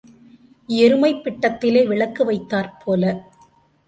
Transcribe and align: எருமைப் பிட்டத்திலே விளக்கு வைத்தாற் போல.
எருமைப் 0.69 1.21
பிட்டத்திலே 1.23 1.87
விளக்கு 1.87 2.25
வைத்தாற் 2.25 2.81
போல. 2.85 3.29